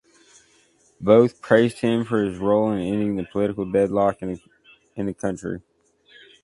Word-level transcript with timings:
Both 0.99 1.43
praised 1.43 1.81
him 1.81 2.05
for 2.05 2.23
his 2.23 2.39
role 2.39 2.71
in 2.71 2.79
ending 2.79 3.17
the 3.17 3.23
political 3.23 3.71
deadlock 3.71 4.23
in 4.23 4.39
the 4.95 5.13
country. 5.13 5.61